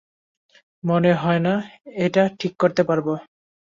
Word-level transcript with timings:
মনে 0.83 1.11
হয় 1.13 1.39
না 1.39 1.53
এটা 1.97 2.23
ঠিক 2.39 2.53
করতে 2.57 2.81
পারব। 2.83 3.07